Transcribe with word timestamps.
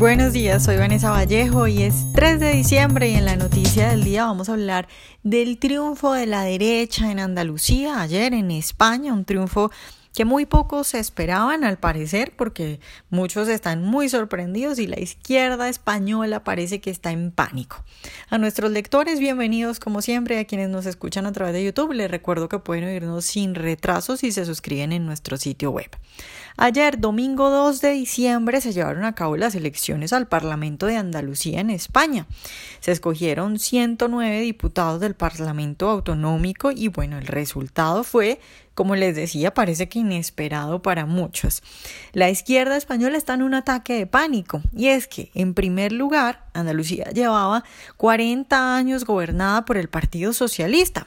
Buenos 0.00 0.32
días, 0.32 0.64
soy 0.64 0.78
Vanessa 0.78 1.10
Vallejo 1.10 1.66
y 1.66 1.82
es 1.82 2.06
3 2.14 2.40
de 2.40 2.52
diciembre 2.52 3.10
y 3.10 3.16
en 3.16 3.26
la 3.26 3.36
noticia 3.36 3.90
del 3.90 4.02
día 4.02 4.24
vamos 4.24 4.48
a 4.48 4.54
hablar 4.54 4.88
del 5.22 5.58
triunfo 5.58 6.14
de 6.14 6.24
la 6.24 6.40
derecha 6.40 7.10
en 7.10 7.20
Andalucía 7.20 8.00
ayer 8.00 8.32
en 8.32 8.50
España, 8.50 9.12
un 9.12 9.26
triunfo 9.26 9.70
que 10.14 10.24
muy 10.24 10.44
pocos 10.46 10.88
se 10.88 10.98
esperaban 10.98 11.64
al 11.64 11.78
parecer 11.78 12.32
porque 12.36 12.80
muchos 13.10 13.48
están 13.48 13.84
muy 13.84 14.08
sorprendidos 14.08 14.78
y 14.78 14.86
la 14.86 14.98
izquierda 14.98 15.68
española 15.68 16.42
parece 16.42 16.80
que 16.80 16.90
está 16.90 17.12
en 17.12 17.30
pánico. 17.30 17.84
A 18.28 18.38
nuestros 18.38 18.70
lectores, 18.70 19.20
bienvenidos 19.20 19.78
como 19.78 20.02
siempre, 20.02 20.38
a 20.38 20.44
quienes 20.44 20.68
nos 20.68 20.86
escuchan 20.86 21.26
a 21.26 21.32
través 21.32 21.54
de 21.54 21.64
YouTube, 21.64 21.92
les 21.92 22.10
recuerdo 22.10 22.48
que 22.48 22.58
pueden 22.58 22.84
oírnos 22.84 23.24
sin 23.24 23.54
retraso 23.54 24.16
si 24.16 24.32
se 24.32 24.44
suscriben 24.44 24.92
en 24.92 25.06
nuestro 25.06 25.36
sitio 25.36 25.70
web. 25.70 25.90
Ayer, 26.56 26.98
domingo 26.98 27.48
2 27.48 27.80
de 27.80 27.92
diciembre, 27.92 28.60
se 28.60 28.72
llevaron 28.72 29.04
a 29.04 29.14
cabo 29.14 29.36
las 29.36 29.54
elecciones 29.54 30.12
al 30.12 30.28
Parlamento 30.28 30.86
de 30.86 30.96
Andalucía 30.96 31.60
en 31.60 31.70
España. 31.70 32.26
Se 32.80 32.92
escogieron 32.92 33.58
109 33.58 34.40
diputados 34.40 35.00
del 35.00 35.14
Parlamento 35.14 35.88
Autonómico 35.88 36.70
y 36.70 36.88
bueno, 36.88 37.16
el 37.16 37.26
resultado 37.26 38.04
fue 38.04 38.40
como 38.74 38.96
les 38.96 39.16
decía, 39.16 39.52
parece 39.52 39.88
que 39.88 39.98
inesperado 39.98 40.82
para 40.82 41.06
muchos. 41.06 41.62
La 42.12 42.30
izquierda 42.30 42.76
española 42.76 43.16
está 43.16 43.34
en 43.34 43.42
un 43.42 43.54
ataque 43.54 43.94
de 43.94 44.06
pánico 44.06 44.62
y 44.74 44.88
es 44.88 45.06
que, 45.06 45.30
en 45.34 45.54
primer 45.54 45.92
lugar, 45.92 46.46
Andalucía 46.54 47.10
llevaba 47.12 47.64
40 47.96 48.76
años 48.76 49.04
gobernada 49.04 49.64
por 49.64 49.76
el 49.76 49.88
Partido 49.88 50.32
Socialista, 50.32 51.06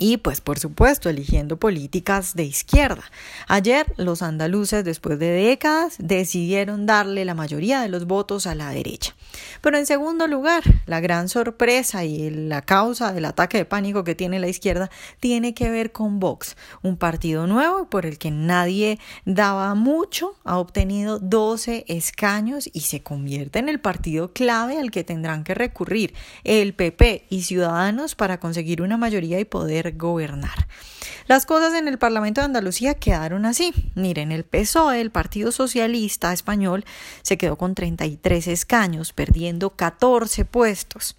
y 0.00 0.16
pues 0.16 0.40
por 0.40 0.58
supuesto 0.58 1.10
eligiendo 1.10 1.58
políticas 1.58 2.34
de 2.34 2.44
izquierda. 2.44 3.04
Ayer 3.46 3.86
los 3.98 4.22
andaluces 4.22 4.82
después 4.82 5.18
de 5.18 5.30
décadas 5.30 5.96
decidieron 5.98 6.86
darle 6.86 7.26
la 7.26 7.34
mayoría 7.34 7.82
de 7.82 7.90
los 7.90 8.06
votos 8.06 8.46
a 8.46 8.54
la 8.54 8.70
derecha. 8.70 9.14
Pero 9.60 9.76
en 9.76 9.84
segundo 9.84 10.26
lugar, 10.26 10.62
la 10.86 11.00
gran 11.00 11.28
sorpresa 11.28 12.04
y 12.04 12.30
la 12.30 12.62
causa 12.62 13.12
del 13.12 13.26
ataque 13.26 13.58
de 13.58 13.66
pánico 13.66 14.02
que 14.02 14.14
tiene 14.14 14.40
la 14.40 14.48
izquierda 14.48 14.90
tiene 15.20 15.52
que 15.52 15.68
ver 15.68 15.92
con 15.92 16.18
Vox, 16.18 16.56
un 16.82 16.96
partido 16.96 17.46
nuevo 17.46 17.90
por 17.90 18.06
el 18.06 18.16
que 18.16 18.30
nadie 18.30 18.98
daba 19.26 19.74
mucho, 19.74 20.34
ha 20.44 20.58
obtenido 20.58 21.18
12 21.18 21.84
escaños 21.88 22.70
y 22.72 22.80
se 22.80 23.02
convierte 23.02 23.58
en 23.58 23.68
el 23.68 23.80
partido 23.80 24.32
clave 24.32 24.78
al 24.78 24.90
que 24.90 25.04
tendrán 25.04 25.44
que 25.44 25.54
recurrir 25.54 26.14
el 26.44 26.72
PP 26.72 27.26
y 27.28 27.42
Ciudadanos 27.42 28.14
para 28.14 28.40
conseguir 28.40 28.80
una 28.80 28.96
mayoría 28.96 29.38
y 29.38 29.44
poder 29.44 29.89
gobernar. 29.92 30.66
Las 31.26 31.46
cosas 31.46 31.74
en 31.74 31.86
el 31.86 31.98
Parlamento 31.98 32.40
de 32.40 32.46
Andalucía 32.46 32.94
quedaron 32.94 33.46
así. 33.46 33.72
Miren, 33.94 34.32
el 34.32 34.44
PSOE, 34.44 35.00
el 35.00 35.10
Partido 35.10 35.52
Socialista 35.52 36.32
Español, 36.32 36.84
se 37.22 37.38
quedó 37.38 37.56
con 37.56 37.74
33 37.74 38.48
escaños, 38.48 39.12
perdiendo 39.12 39.70
14 39.70 40.44
puestos. 40.44 41.16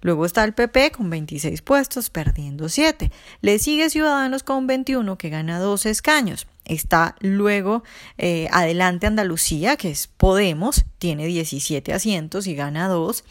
Luego 0.00 0.26
está 0.26 0.44
el 0.44 0.54
PP 0.54 0.92
con 0.92 1.10
26 1.10 1.62
puestos, 1.62 2.10
perdiendo 2.10 2.68
7. 2.68 3.10
Le 3.40 3.58
sigue 3.58 3.90
Ciudadanos 3.90 4.42
con 4.42 4.66
21, 4.66 5.18
que 5.18 5.28
gana 5.28 5.58
12 5.58 5.90
escaños. 5.90 6.46
Está 6.68 7.16
luego 7.20 7.82
eh, 8.18 8.48
adelante 8.52 9.06
Andalucía, 9.06 9.76
que 9.76 9.90
es 9.90 10.06
Podemos, 10.06 10.84
tiene 10.98 11.26
17 11.26 11.92
asientos 11.92 12.46
y 12.46 12.54
gana 12.54 12.88
2. 12.88 13.24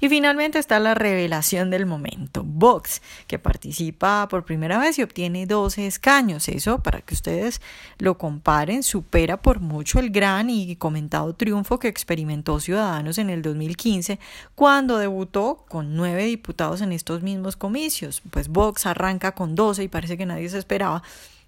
Y 0.00 0.08
finalmente 0.08 0.58
está 0.58 0.78
la 0.78 0.94
revelación 0.94 1.70
del 1.70 1.86
momento, 1.86 2.42
Vox, 2.44 3.00
que 3.26 3.38
participa 3.38 4.28
por 4.28 4.44
primera 4.44 4.78
vez 4.78 4.98
y 4.98 5.02
obtiene 5.02 5.46
12 5.46 5.86
escaños. 5.86 6.48
Eso, 6.48 6.82
para 6.82 7.00
que 7.00 7.14
ustedes 7.14 7.60
lo 7.98 8.18
comparen, 8.18 8.82
supera 8.82 9.40
por 9.40 9.60
mucho 9.60 9.98
el 9.98 10.10
gran 10.10 10.50
y 10.50 10.76
comentado 10.76 11.34
triunfo 11.34 11.78
que 11.78 11.88
experimentó 11.88 12.60
Ciudadanos 12.60 13.18
en 13.18 13.30
el 13.30 13.42
2015, 13.42 14.18
cuando 14.54 14.98
debutó 14.98 15.64
con 15.68 15.96
9 15.96 16.24
diputados 16.24 16.80
en 16.80 16.92
estos 16.92 17.22
mismos 17.22 17.56
comicios. 17.56 18.22
Pues 18.30 18.48
Vox 18.48 18.86
arranca 18.86 19.32
con 19.32 19.54
12 19.54 19.84
y 19.84 19.88
parece 19.88 20.18
que 20.18 20.26
nadie 20.26 20.48
se 20.48 20.58
esperaba 20.58 21.02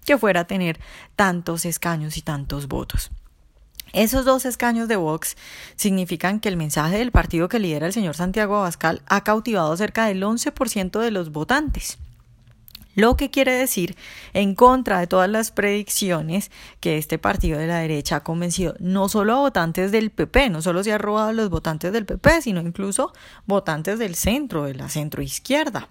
que 0.05 0.17
fuera 0.17 0.41
a 0.41 0.47
tener 0.47 0.79
tantos 1.15 1.65
escaños 1.65 2.17
y 2.17 2.21
tantos 2.21 2.67
votos. 2.67 3.11
Esos 3.93 4.25
dos 4.25 4.45
escaños 4.45 4.87
de 4.87 4.97
Vox 4.97 5.37
significan 5.75 6.39
que 6.39 6.49
el 6.49 6.57
mensaje 6.57 6.97
del 6.97 7.11
partido 7.11 7.47
que 7.47 7.59
lidera 7.59 7.87
el 7.87 7.93
señor 7.93 8.15
Santiago 8.15 8.57
Abascal 8.57 9.01
ha 9.07 9.23
cautivado 9.23 9.75
cerca 9.77 10.05
del 10.05 10.21
11% 10.21 10.99
de 10.99 11.11
los 11.11 11.31
votantes. 11.31 11.97
Lo 12.95 13.17
que 13.17 13.29
quiere 13.29 13.51
decir, 13.51 13.97
en 14.33 14.55
contra 14.55 14.99
de 14.99 15.07
todas 15.07 15.29
las 15.29 15.51
predicciones, 15.51 16.49
que 16.79 16.97
este 16.97 17.17
partido 17.17 17.59
de 17.59 17.67
la 17.67 17.79
derecha 17.79 18.17
ha 18.17 18.23
convencido 18.23 18.73
no 18.79 19.09
solo 19.09 19.33
a 19.33 19.39
votantes 19.39 19.91
del 19.91 20.11
PP, 20.11 20.49
no 20.49 20.61
solo 20.61 20.81
se 20.81 20.93
ha 20.93 20.97
robado 20.97 21.29
a 21.29 21.33
los 21.33 21.49
votantes 21.49 21.91
del 21.91 22.05
PP, 22.05 22.41
sino 22.41 22.61
incluso 22.61 23.11
votantes 23.45 23.99
del 23.99 24.15
centro, 24.15 24.63
de 24.63 24.75
la 24.75 24.87
centroizquierda. 24.87 25.89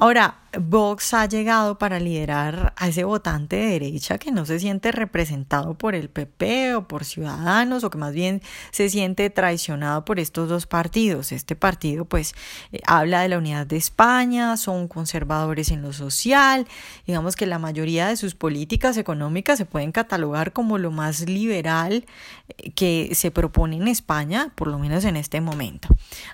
Ahora, 0.00 0.38
Vox 0.58 1.12
ha 1.12 1.26
llegado 1.26 1.76
para 1.76 2.00
liderar 2.00 2.72
a 2.76 2.88
ese 2.88 3.04
votante 3.04 3.56
de 3.56 3.66
derecha 3.66 4.16
que 4.16 4.32
no 4.32 4.46
se 4.46 4.58
siente 4.58 4.92
representado 4.92 5.74
por 5.74 5.94
el 5.94 6.08
PP 6.08 6.74
o 6.74 6.88
por 6.88 7.04
Ciudadanos 7.04 7.84
o 7.84 7.90
que 7.90 7.98
más 7.98 8.14
bien 8.14 8.40
se 8.70 8.88
siente 8.88 9.28
traicionado 9.28 10.06
por 10.06 10.18
estos 10.18 10.48
dos 10.48 10.66
partidos. 10.66 11.32
Este 11.32 11.54
partido 11.54 12.06
pues 12.06 12.34
eh, 12.72 12.80
habla 12.86 13.20
de 13.20 13.28
la 13.28 13.38
unidad 13.38 13.66
de 13.66 13.76
España, 13.76 14.56
son 14.56 14.88
conservadores 14.88 15.70
en 15.70 15.82
lo 15.82 15.92
social, 15.92 16.66
digamos 17.06 17.36
que 17.36 17.46
la 17.46 17.58
mayoría 17.58 18.08
de 18.08 18.16
sus 18.16 18.34
políticas 18.34 18.96
económicas 18.96 19.58
se 19.58 19.66
pueden 19.66 19.92
catalogar 19.92 20.54
como 20.54 20.78
lo 20.78 20.90
más 20.90 21.28
liberal 21.28 22.06
eh, 22.48 22.70
que 22.70 23.10
se 23.12 23.30
propone 23.30 23.76
en 23.76 23.88
España, 23.88 24.50
por 24.54 24.68
lo 24.68 24.78
menos 24.78 25.04
en 25.04 25.16
este 25.16 25.42
momento. 25.42 25.88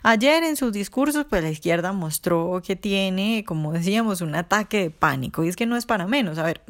Ayer 0.04 0.44
en 0.44 0.54
sus 0.54 0.72
discursos 0.72 1.26
pues 1.28 1.42
la 1.42 1.50
izquierda 1.50 1.92
mostró 1.92 2.62
que 2.64 2.76
tiene 2.76 3.44
decíamos, 3.72 4.20
un 4.20 4.34
ataque 4.34 4.78
de 4.78 4.90
pánico. 4.90 5.44
Y 5.44 5.48
es 5.48 5.56
que 5.56 5.66
no 5.66 5.76
es 5.76 5.86
para 5.86 6.06
menos. 6.06 6.38
A 6.38 6.42
ver, 6.42 6.62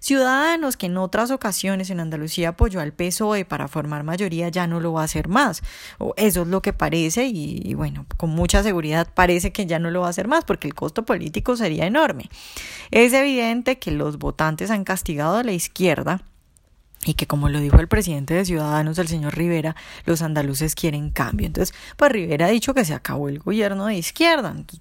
Ciudadanos 0.00 0.76
que 0.76 0.86
en 0.86 0.96
otras 0.96 1.30
ocasiones 1.30 1.90
en 1.90 2.00
Andalucía 2.00 2.50
apoyó 2.50 2.80
al 2.80 2.92
PSOE 2.92 3.44
para 3.44 3.68
formar 3.68 4.04
mayoría 4.04 4.48
ya 4.48 4.66
no 4.66 4.80
lo 4.80 4.92
va 4.92 5.02
a 5.02 5.04
hacer 5.04 5.28
más. 5.28 5.62
O 5.98 6.14
eso 6.16 6.42
es 6.42 6.48
lo 6.48 6.62
que 6.62 6.72
parece 6.72 7.26
y, 7.26 7.62
y 7.64 7.74
bueno, 7.74 8.06
con 8.16 8.30
mucha 8.30 8.62
seguridad 8.62 9.08
parece 9.12 9.52
que 9.52 9.66
ya 9.66 9.78
no 9.78 9.90
lo 9.90 10.02
va 10.02 10.06
a 10.08 10.10
hacer 10.10 10.28
más 10.28 10.44
porque 10.44 10.68
el 10.68 10.74
costo 10.74 11.04
político 11.04 11.56
sería 11.56 11.86
enorme. 11.86 12.30
Es 12.90 13.12
evidente 13.12 13.78
que 13.78 13.90
los 13.90 14.18
votantes 14.18 14.70
han 14.70 14.84
castigado 14.84 15.36
a 15.36 15.42
la 15.42 15.52
izquierda 15.52 16.22
y 17.04 17.14
que 17.14 17.26
como 17.26 17.48
lo 17.48 17.60
dijo 17.60 17.78
el 17.78 17.88
presidente 17.88 18.34
de 18.34 18.44
Ciudadanos, 18.44 18.98
el 18.98 19.08
señor 19.08 19.36
Rivera, 19.36 19.76
los 20.04 20.22
andaluces 20.22 20.74
quieren 20.74 21.10
cambio. 21.10 21.46
Entonces, 21.46 21.74
pues 21.96 22.12
Rivera 22.12 22.46
ha 22.46 22.50
dicho 22.50 22.74
que 22.74 22.84
se 22.84 22.94
acabó 22.94 23.28
el 23.28 23.38
gobierno 23.38 23.86
de 23.86 23.94
izquierda. 23.94 24.50
Entonces, 24.50 24.80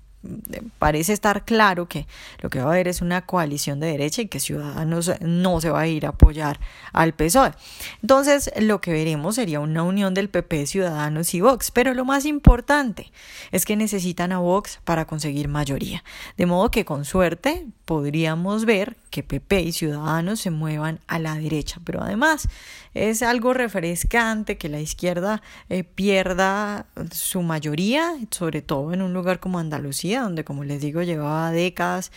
parece 0.80 1.14
estar 1.14 1.46
claro 1.46 1.88
que 1.88 2.08
lo 2.42 2.50
que 2.50 2.60
va 2.60 2.66
a 2.66 2.74
haber 2.74 2.88
es 2.88 3.02
una 3.02 3.26
coalición 3.26 3.80
de 3.80 3.88
derecha 3.88 4.22
y 4.22 4.28
que 4.28 4.40
Ciudadanos 4.40 5.12
no 5.22 5.62
se 5.62 5.70
va 5.70 5.82
a 5.82 5.88
ir 5.88 6.06
a 6.06 6.10
apoyar 6.10 6.60
al 6.94 7.14
PSOE. 7.14 7.54
Entonces, 8.02 8.52
lo 8.60 8.82
que 8.82 8.92
veremos 8.92 9.36
sería 9.36 9.60
una 9.60 9.84
unión 9.84 10.14
del 10.14 10.30
PP, 10.30 10.66
Ciudadanos 10.68 11.34
y 11.34 11.42
Vox. 11.42 11.72
Pero 11.72 11.94
lo 11.94 12.06
más 12.06 12.26
importante 12.26 13.12
es 13.52 13.66
que 13.66 13.76
necesitan 13.76 14.32
a 14.32 14.40
Vox 14.40 14.80
para 14.84 15.06
conseguir 15.06 15.48
mayoría. 15.48 16.04
De 16.36 16.46
modo 16.46 16.72
que 16.72 16.86
con 16.86 17.06
suerte 17.06 17.68
podríamos 17.88 18.66
ver 18.66 18.98
que 19.12 19.24
PP 19.24 19.62
y 19.62 19.72
Ciudadanos 19.72 20.42
se 20.42 20.52
muevan 20.52 21.00
a 21.08 21.20
la 21.20 21.36
derecha. 21.36 21.80
Pero 21.86 22.02
además 22.02 22.50
es 22.94 23.24
algo 23.24 23.54
refrescante 23.54 24.58
que 24.58 24.68
la 24.68 24.82
izquierda 24.82 25.42
eh, 25.70 25.86
pierda 25.86 26.88
su 27.12 27.44
mayoría, 27.44 28.14
sobre 28.30 28.62
todo 28.62 28.92
en 28.92 29.02
un 29.02 29.14
lugar 29.14 29.40
como 29.40 29.58
Andalucía, 29.58 30.24
donde 30.24 30.44
como 30.44 30.66
les 30.66 30.82
digo 30.82 31.02
llevaba 31.02 31.50
décadas 31.52 32.12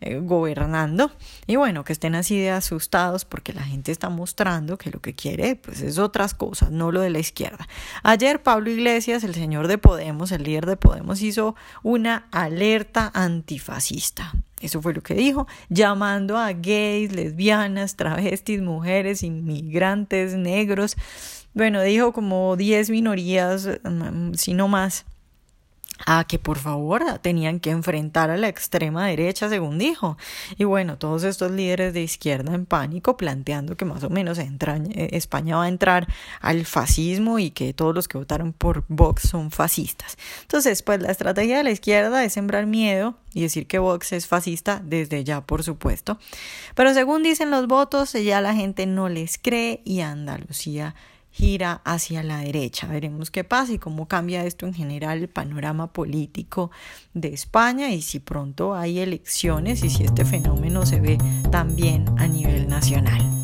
eh, 0.00 0.20
gobernando. 0.20 1.10
Y 1.48 1.56
bueno, 1.56 1.82
que 1.82 1.92
estén 1.92 2.14
así 2.14 2.38
de 2.38 2.50
asustados 2.50 3.24
porque 3.24 3.52
la 3.52 3.64
gente 3.64 3.90
está 3.90 4.08
mostrando 4.08 4.78
que 4.78 4.92
lo 4.92 5.00
que 5.00 5.16
quiere 5.16 5.56
pues 5.56 5.80
es 5.80 5.98
otras 5.98 6.34
cosas, 6.34 6.70
no 6.70 6.92
lo 6.92 7.00
de 7.00 7.10
la 7.10 7.18
izquierda. 7.18 7.66
Ayer 8.04 8.44
Pablo 8.44 8.70
Iglesias, 8.70 9.24
el 9.24 9.34
señor 9.34 9.66
de 9.66 9.78
Podemos, 9.78 10.30
el 10.30 10.44
líder 10.44 10.66
de 10.66 10.76
Podemos, 10.76 11.20
hizo 11.20 11.56
una 11.82 12.28
alerta 12.30 13.10
antifascista. 13.12 14.32
Eso 14.66 14.82
fue 14.82 14.92
lo 14.92 15.00
que 15.00 15.14
dijo, 15.14 15.46
llamando 15.68 16.36
a 16.36 16.52
gays, 16.52 17.12
lesbianas, 17.12 17.94
travestis, 17.94 18.60
mujeres, 18.60 19.22
inmigrantes, 19.22 20.34
negros. 20.34 20.96
Bueno, 21.54 21.82
dijo 21.82 22.12
como 22.12 22.56
10 22.56 22.90
minorías, 22.90 23.68
mm, 23.84 24.34
si 24.34 24.54
no 24.54 24.66
más 24.66 25.06
a 26.06 26.24
que 26.24 26.38
por 26.38 26.58
favor 26.58 27.02
tenían 27.20 27.60
que 27.60 27.70
enfrentar 27.70 28.30
a 28.30 28.36
la 28.36 28.48
extrema 28.48 29.06
derecha, 29.06 29.48
según 29.48 29.78
dijo. 29.78 30.16
Y 30.56 30.64
bueno, 30.64 30.96
todos 30.98 31.24
estos 31.24 31.50
líderes 31.50 31.92
de 31.92 32.02
izquierda 32.02 32.54
en 32.54 32.64
pánico 32.64 33.16
planteando 33.16 33.76
que 33.76 33.84
más 33.84 34.04
o 34.04 34.10
menos 34.10 34.38
eh, 34.38 34.48
España 35.12 35.56
va 35.56 35.64
a 35.64 35.68
entrar 35.68 36.06
al 36.40 36.64
fascismo 36.64 37.38
y 37.38 37.50
que 37.50 37.74
todos 37.74 37.94
los 37.94 38.08
que 38.08 38.18
votaron 38.18 38.52
por 38.52 38.84
Vox 38.88 39.28
son 39.28 39.50
fascistas. 39.50 40.16
Entonces, 40.42 40.82
pues 40.82 41.02
la 41.02 41.10
estrategia 41.10 41.58
de 41.58 41.64
la 41.64 41.70
izquierda 41.72 42.24
es 42.24 42.32
sembrar 42.32 42.66
miedo 42.66 43.16
y 43.34 43.42
decir 43.42 43.66
que 43.66 43.78
Vox 43.78 44.12
es 44.12 44.26
fascista 44.28 44.80
desde 44.82 45.24
ya, 45.24 45.40
por 45.40 45.64
supuesto. 45.64 46.18
Pero 46.74 46.94
según 46.94 47.24
dicen 47.24 47.50
los 47.50 47.66
votos, 47.66 48.12
ya 48.12 48.40
la 48.40 48.54
gente 48.54 48.86
no 48.86 49.08
les 49.08 49.38
cree 49.38 49.82
y 49.84 50.00
Andalucía 50.00 50.94
gira 51.36 51.82
hacia 51.84 52.22
la 52.22 52.38
derecha. 52.38 52.86
Veremos 52.86 53.30
qué 53.30 53.44
pasa 53.44 53.74
y 53.74 53.78
cómo 53.78 54.08
cambia 54.08 54.46
esto 54.46 54.66
en 54.66 54.72
general 54.72 55.18
el 55.18 55.28
panorama 55.28 55.92
político 55.92 56.70
de 57.12 57.34
España 57.34 57.90
y 57.90 58.00
si 58.00 58.20
pronto 58.20 58.74
hay 58.74 59.00
elecciones 59.00 59.84
y 59.84 59.90
si 59.90 60.04
este 60.04 60.24
fenómeno 60.24 60.86
se 60.86 60.98
ve 60.98 61.18
también 61.50 62.06
a 62.16 62.26
nivel 62.26 62.68
nacional. 62.68 63.35